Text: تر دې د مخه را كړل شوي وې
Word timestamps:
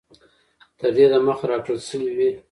تر 0.79 0.89
دې 0.95 1.05
د 1.11 1.15
مخه 1.27 1.45
را 1.51 1.57
كړل 1.65 1.79
شوي 1.87 2.11
وې 2.17 2.29